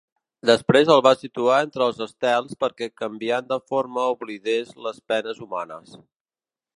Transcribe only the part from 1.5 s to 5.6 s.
entre els estels perquè canviant de forma oblidés les penes